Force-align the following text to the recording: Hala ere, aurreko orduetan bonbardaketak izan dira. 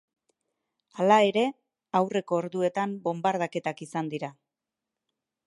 Hala 1.03 1.17
ere, 1.31 1.43
aurreko 1.99 2.39
orduetan 2.41 2.97
bonbardaketak 3.05 3.85
izan 3.87 4.11
dira. 4.17 4.33